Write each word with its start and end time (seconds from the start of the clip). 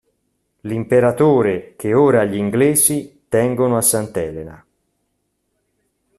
L'Imperatore 0.61 1.75
che 1.75 1.93
ora 1.93 2.25
gl'inglesi 2.25 3.25
tengono 3.29 3.77
a 3.77 3.81
Sant'Elena. 3.81 4.65